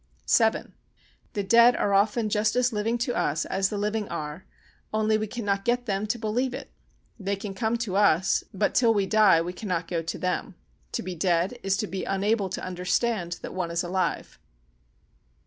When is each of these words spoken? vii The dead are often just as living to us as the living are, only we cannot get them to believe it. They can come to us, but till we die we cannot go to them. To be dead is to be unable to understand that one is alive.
vii 0.27 0.63
The 1.33 1.43
dead 1.43 1.75
are 1.75 1.93
often 1.93 2.27
just 2.29 2.55
as 2.55 2.73
living 2.73 2.97
to 3.05 3.13
us 3.13 3.45
as 3.45 3.69
the 3.69 3.77
living 3.77 4.09
are, 4.09 4.45
only 4.91 5.15
we 5.15 5.27
cannot 5.27 5.63
get 5.63 5.85
them 5.85 6.07
to 6.07 6.17
believe 6.17 6.55
it. 6.55 6.71
They 7.19 7.35
can 7.35 7.53
come 7.53 7.77
to 7.77 7.97
us, 7.97 8.43
but 8.51 8.73
till 8.73 8.95
we 8.95 9.05
die 9.05 9.43
we 9.43 9.53
cannot 9.53 9.87
go 9.87 10.01
to 10.01 10.17
them. 10.17 10.55
To 10.93 11.03
be 11.03 11.13
dead 11.13 11.59
is 11.61 11.77
to 11.77 11.85
be 11.85 12.03
unable 12.03 12.49
to 12.49 12.65
understand 12.65 13.33
that 13.43 13.53
one 13.53 13.69
is 13.69 13.83
alive. 13.83 14.39